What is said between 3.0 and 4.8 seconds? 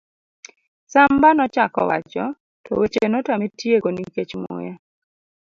notame tieko nikech muya